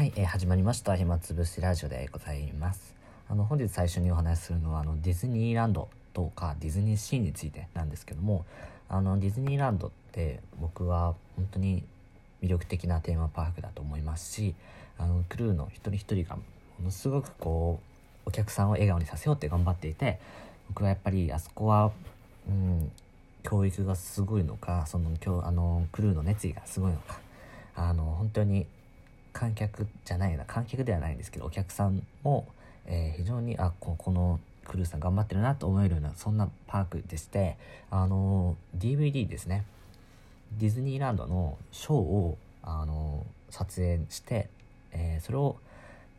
[0.00, 0.96] はい、えー始まりました。
[0.96, 2.94] 暇つぶしラジオでございます。
[3.28, 8.46] あの本日最初にお話しするのはあのディズニーランドとかディズニーシーについてなんですけども
[8.88, 11.84] あのディズニーランドって僕は本当に
[12.42, 14.54] 魅力的なテーマパークだと思いますし
[14.96, 16.42] あのクルーの一人一人がも
[16.82, 17.78] のすごくこ
[18.24, 20.18] うお客さんを笑顔にさせようって頑張っていて
[20.68, 21.92] 僕はやっぱりあそこは
[22.48, 22.90] うん
[23.42, 27.20] 教育がすごいのかその今日あのクルーの熱意がすごいのか
[27.76, 28.64] あの本当に
[29.32, 32.46] 観客じゃないな観客ではないんですけどお客さんも、
[32.86, 37.56] えー非常にあここのクルーさん頑張ってるなと思えるようなそんなパークでして
[37.90, 39.64] あの DVD ですね
[40.58, 44.48] ディズニーランドのショーをあの撮影して、
[44.92, 45.56] えーそれを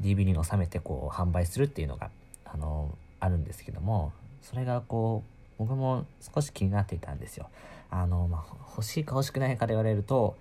[0.00, 2.10] DVD に収めてこう販売するっていうのが
[2.44, 7.50] あのあるんですけどもそれがこう僕も少し気になっていたんですよ。
[7.90, 10.36] あのまあ、欲しいか欲しくないかで言われると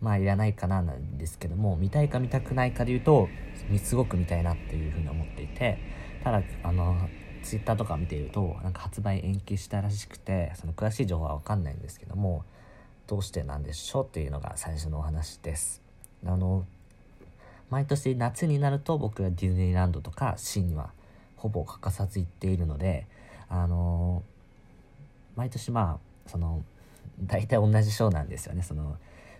[0.00, 3.28] まあいらないかななんですけども見たいか見たくないかで言うと
[3.82, 5.78] すごく見たいなっていうふうに思っていて
[6.24, 7.08] ただあの
[7.42, 12.44] ツイッターとか見ているとなんか発売延期したらしくてその詳しい情報は分かんないんですけども
[13.06, 15.82] どうしてなんでしょうっていうのが最初のお話です。
[16.24, 16.64] あの
[17.70, 20.90] 毎年夏になると僕はディズニーランドとかシーンには
[21.36, 23.06] ほぼ欠かさず行っているので
[23.48, 24.22] あの
[25.36, 26.62] 毎年まあその
[27.22, 28.96] 大体同じショーなんですよねその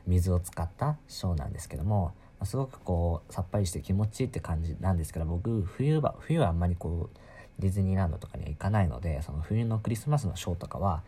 [0.06, 2.12] 水を使ったショーなんですけども
[2.44, 7.18] すごくこうさっぱりして気持ちいいって感じなんですけど僕冬は冬はあんまりこう
[7.60, 11.02] ディズニーランドとかには行かないのでその冬のクリスマスのショーとかは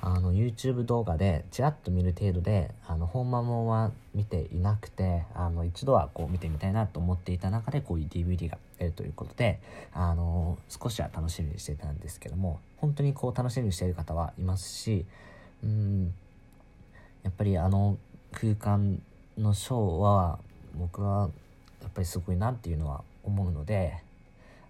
[0.00, 9.60] あの YouTube 動画でちらっと見る程度であの本間もは見ていなくてあの一度はこう見てみたいなと思っていた中でこういう DVD が出るということで
[9.92, 15.04] あの少しは楽しみにしてたんですけども本当にこう楽しみにしている方はいますし
[15.64, 16.14] うん
[17.24, 17.98] やっぱりあの
[18.32, 19.00] 空間
[19.36, 20.38] のショーは
[20.74, 21.30] 僕は
[21.82, 23.96] やっぱりすごいなっていうのは思うので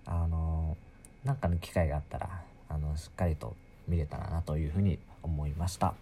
[0.07, 0.77] あの
[1.25, 5.95] なんかの機会があったらあのしっかりと見れたらなというふうに思いました。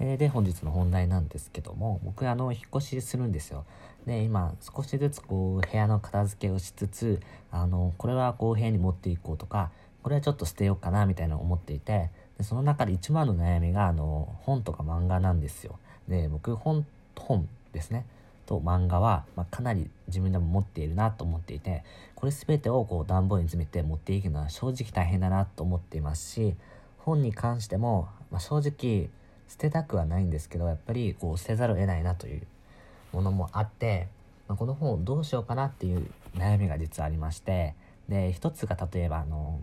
[0.00, 3.64] えーで本日の本題なんですけども僕あの引っ越しするんですよ
[4.06, 7.20] で今少しずつこう部屋の片付けをしつつ
[7.50, 9.70] あのこれはこう部屋に持っていこうとか
[10.04, 15.78] これはちょっと捨てようかなみたいなのを思っていてでその中で一番の悩みがあの本とか漫画なんですよ。
[16.08, 18.06] で僕本本ですね。
[18.48, 21.84] と漫画は、まあ、かなり自分でも持っているなと思っていて
[22.14, 26.54] これ全てをこう段ボールに詰めて持っていくのは正直大変だなと思っていますし
[26.96, 29.10] 本に関しても、まあ、正直
[29.48, 32.46] 捨てたくはないんですけどやっぱりこう捨てざるを得ないなという
[33.12, 34.08] ものもあって、
[34.48, 37.74] まあ、この本をどうしようかなっていう悩みが実はありまして
[38.08, 39.60] で一つが例えばあの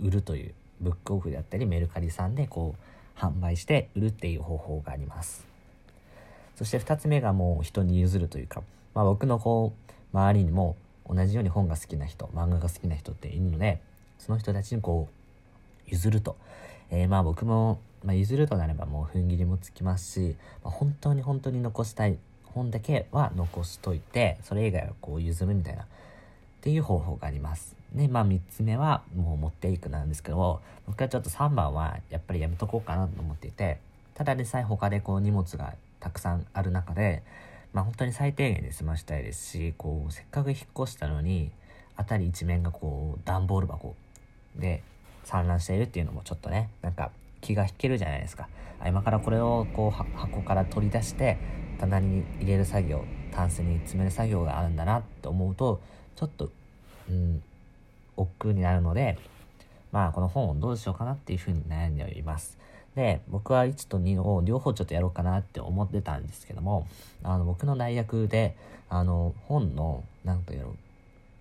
[0.00, 5.46] 売るというブックオフであったりメルカリさんでこう販売して売るっていう方法があります。
[6.56, 8.62] そして2つ目がもう人に譲るというか、
[8.94, 10.76] まあ、僕のこう周りにも
[11.08, 13.80] 同じように本が好きな人漫画が好きな人っているので
[14.18, 16.36] その人たちにこう譲ると、
[16.90, 25.86] えーまあ僕も、まあ、譲るとなればもう踏ん切りもつきますし、まあ、本当に本当に残したい本だけは残しといてそれ以外はこう譲るみたいな
[26.62, 27.74] っていう方法があります。
[27.92, 33.80] で、まあ3つ目はもう持っていくなんですけど僕はちょっと3番はやっぱりやめとこうかなと思っていて
[34.14, 37.24] ただでさえ他でこう荷物がたくさんある中で
[37.72, 41.50] まあ本当に最低限で済ましたいですしこうせっかく引っ越したのに
[41.96, 43.96] 辺り一面がこう段ボール箱
[44.54, 44.84] で
[45.24, 48.48] 散乱しているっていうのもちょっとねなんか気が引けるじゃないですか
[48.80, 51.38] あ今からこれをこう箱から取り出して
[51.80, 55.80] 棚に入れる作業タンスに詰める作業があるんだなって思うと
[56.16, 56.50] ちょっと
[57.08, 57.42] うん
[58.16, 59.18] 億劫になるので
[59.90, 62.58] まあこの本をどうしようかなっていうふうに悩んでおります。
[62.94, 66.86] で僕は1と2を両方ちょっとやろうかなって思ってたんですけども
[67.22, 68.54] あの僕の大学で
[68.90, 70.74] あの本のなんとやろう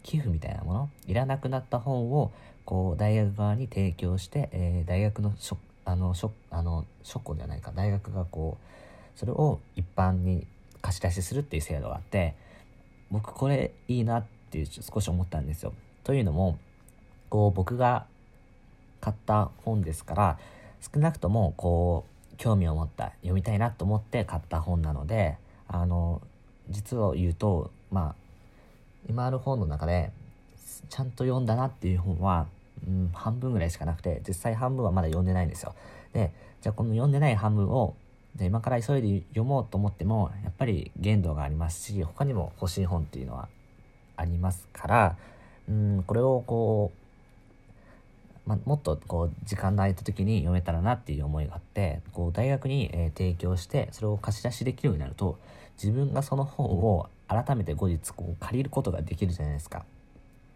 [0.03, 2.31] 寄付みたいなものいらなくなった本を
[2.63, 10.47] こう大学側に提供して、えー大学のしょあのしょあの書庫ではないか大学がこうそれを一般に
[10.81, 12.35] 貸し出しするっていう制度があって
[13.09, 15.73] 僕これいいなっていう少し思ったんですよ。
[16.03, 16.57] というのも
[17.29, 18.05] こう僕が
[18.99, 20.39] 買った本ですから
[20.93, 25.37] 少なくともこう興味を持った読みたいなと思って買った本なので
[25.67, 26.21] あの
[26.69, 28.15] 実を言うとまあ
[29.09, 30.11] 今ある本の中で
[30.89, 32.47] ちゃんと読んだなっていう本は、
[32.87, 35.75] うん、半分ぐらいしかなくて実際半分はまだ読んでないんですよ
[36.13, 36.31] で
[36.61, 37.95] じゃあこの読んでない半分を
[38.35, 43.49] で今から急いで読もうと思ってもやっぱり限度がありますし他にも欲しい本っていうのは
[44.15, 45.17] ありますから
[45.69, 46.91] うんこれをこ
[48.45, 55.37] う、まあ、もっとこう時間の空いた時に読めたらなっていう思いがあってこう大学に、えー提供してそれを貸し出しできるようになると
[55.81, 59.85] 自分がその本を改めて後日こう借りることができるじゃないですか。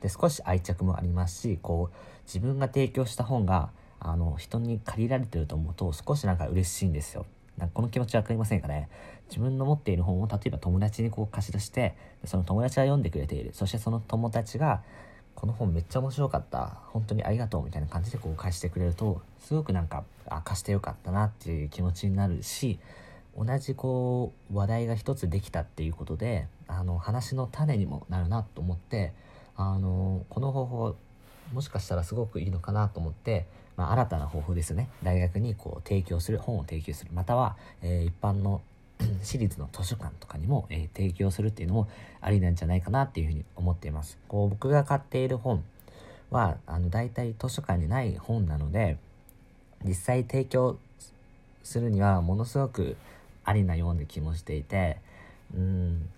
[0.01, 3.69] で少し愛着もありますしこう自分が提供した本が
[3.99, 7.25] あの人に借りられてると思うと少しなんか嬉しいんですよ。
[7.57, 8.89] なんかこの気持ち分かりませんかね
[9.29, 13.51] 自分の持っている本を例えば友達にこう貸し出してその友達が読んでくれている。
[13.53, 14.81] そしてその友達が
[15.35, 16.79] この本めっちゃ面白かった。
[16.87, 22.79] 本当にありがとうみたいな感じでこう返してくれるとすごくなんかあ貸してよかったなっていう気持ちになるし
[23.37, 29.13] 同じこう話題が一つできたっていうことであの話の種にもなるなと思って
[29.57, 30.95] あのこの方法
[31.53, 33.45] もしかしたらすごくいいのかなと思って、
[33.77, 38.61] まあ、新たな方法ですね大学にこう提供する本を提供するまたは、えー、一般の
[39.21, 41.87] 私立の図書館とかにも、えー、提供するっていうのも
[42.21, 44.17] ありなんじゃないかなっていうふうに思っています。
[44.27, 45.63] こう僕が買っている本
[46.31, 48.97] はあの大体図書館にない本なので
[49.83, 50.77] 実際提供
[51.63, 52.95] するにはものすごく
[53.43, 54.97] ありなような気もしていて
[55.53, 56.09] うん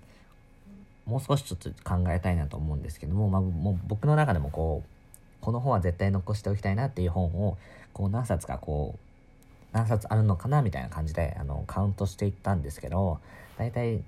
[1.06, 4.96] もう少しちょっと考えたいなと思うんですけども,、まあ、もう僕の中でもこう
[5.41, 7.57] この本は絶対残しておきたいなっていう本を
[7.93, 13.19] こう何冊かこう何冊あるのかなみたいな感じであのカウントしていったんですけど
[13.57, 14.01] 大体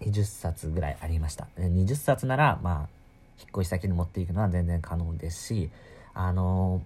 [0.00, 1.46] 20冊ぐらいありました。
[1.58, 2.88] 20冊ならまあ
[3.38, 5.70] 引っ越し先に持っていくのは全然可能ですし
[6.14, 6.82] あの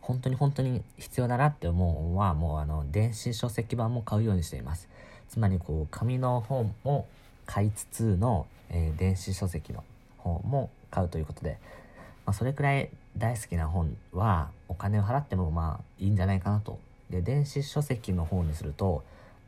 [0.00, 4.88] 本当に本当に必要だなって思うのはもうあの電子書籍版も買うようにしています。
[5.28, 7.06] つまりこう紙の本も
[7.46, 9.84] 買いつつの、えー、電子書籍の
[10.18, 11.58] 本も買うということで、
[12.30, 12.88] まあ、それくらい
[13.18, 16.78] 大好きな本はお金を払ってもまあいいんじゃないかなと。
[17.10, 19.02] で電子書籍の方にすると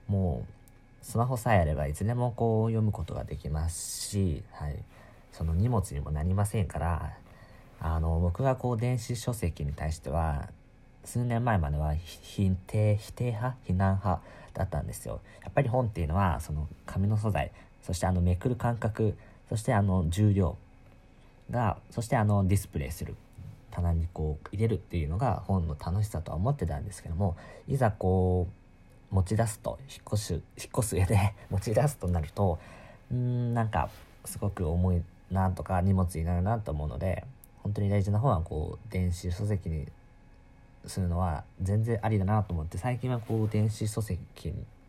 [0.09, 4.75] もうスマホさえあればいつでもこう読むことができますし、はい、
[5.31, 7.13] その荷物にもなりませんから
[7.81, 10.49] あの僕がこう電子書籍に対しては
[11.05, 14.21] 数年前までは否定否定派非難派
[14.55, 15.21] だったんですよ。
[15.45, 19.17] やっぱり本っていうのはその紙の素材そしてあのめくる感覚
[19.49, 20.57] そしてあの重量
[21.51, 23.15] がそしてあのディスプレイする。
[23.73, 27.37] 棚にこう入れるっていうのが本の楽しさとは思ってたんですけども
[27.67, 28.47] いざこ
[29.11, 30.43] う持ち出すと引っ越し引っ
[30.79, 32.59] 越す上で 持ち出すとなると
[33.11, 33.91] うんなんか
[34.25, 37.25] すごく重いなとか荷物になるなと思うので
[37.63, 39.89] 本当に大事な本はこう電子書籍に
[40.87, 44.21] するのは全然ありだなと思って最近はこう電子書籍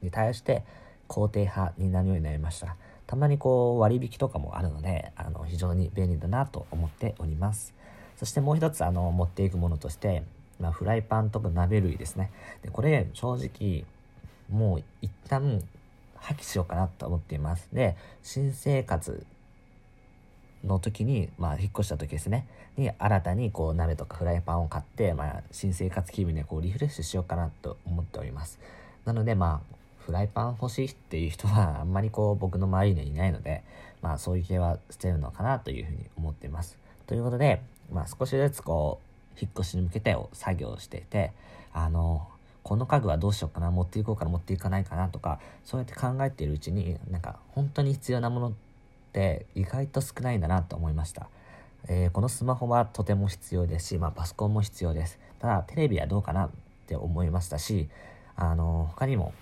[0.02, 0.64] に対して
[1.08, 2.76] 肯定派になるようになりました。
[3.08, 7.74] たまにこう割引とかもあるのであの非常に便利だなと思っております。
[8.18, 10.24] そしてもう一つあの持っていくものとして、
[10.60, 12.32] まあ、フライパンとか鍋類ですね。
[12.62, 13.86] でこれ正直
[14.50, 15.62] もう一旦
[16.16, 17.68] 破棄しようかなと思っています。
[17.74, 19.26] で新生活
[20.64, 22.48] の時に、まあ、引っ越した時ですね。
[22.78, 28.60] に新たにこう鍋とかフライパンを買って、まあ、新生活気分でこうリフレッシュしようかなと思っております。
[29.06, 33.64] なのでまあフライパン欲しいっていう人はあんまりこう僕の周りにいないので
[34.02, 36.78] まあそういう系は捨てるのかなというふうに思っています
[37.08, 37.62] ということで、
[37.92, 39.00] まあ、少しずつこ
[39.36, 41.32] う引っ越しに向けてを作業していて
[41.74, 42.28] あの
[42.64, 48.54] この家具はどうしようかな持っていこうかな持っていかないかなとかそうやって考えているうちになんか本当に必要なものっ
[49.12, 51.28] て意外と少ないんだなと思いました。
[51.90, 55.20] えー、このスマホはとても必要ですし、まあ、パソコンも必要です。
[55.40, 56.50] ただ、テレビはどうかなっ
[56.88, 57.90] て思いましたし、
[58.36, 59.34] あの、他にも、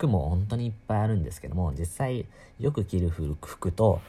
[0.00, 2.24] 服も本当にいっぱいあるんですけども、実際
[2.58, 4.00] よく着る服と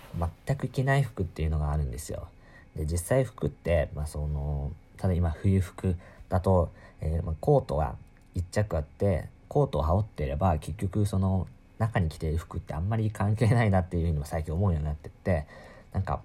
[0.48, 2.30] 全く着ない服っていうのがあるんですよ。
[2.77, 5.98] で、実際服って、まあ、その、ただ今冬服
[6.30, 7.96] だと、えー、まあ、コートが
[8.36, 11.46] 1着あって、コートを羽織っていれば結局その
[11.77, 15.46] 中に着ている服ってあんまり関係ないなっていうふうにも最近思うようになってって
[15.92, 16.22] なんか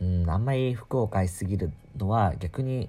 [0.00, 2.88] うんあんまり服を買いすぎるのは逆に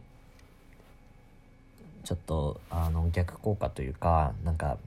[2.04, 4.80] ちょっとあの逆効果というかなんか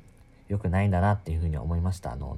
[0.53, 2.37] 良くないんだなっていうふうに思いましたあの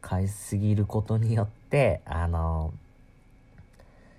[0.00, 2.72] 買いすぎることによってあの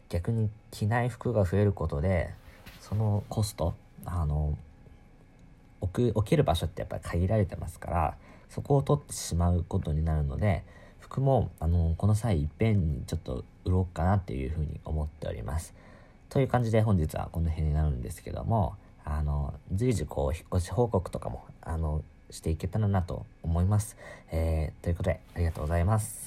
[0.09, 2.29] 逆に着ない服が増えることで
[2.79, 3.73] そのコスト
[4.05, 4.55] あの
[5.81, 8.15] 置く置ける場所ってやっぱり限られてますから
[8.49, 10.63] そこを取ってしまうことになるので
[10.99, 15.73] 服もあのこの際いっぺんにちょっと売ろうかなっていうふうに思っております。
[16.29, 23.97] という感じで本日はこの辺になるんですけどもあの随時こう引っ越し報告とかもあのしていけたらなと思います。
[24.31, 26.21] えー、ということでありがとうございます。